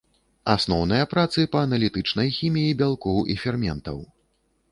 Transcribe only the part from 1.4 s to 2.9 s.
па аналітычнай хіміі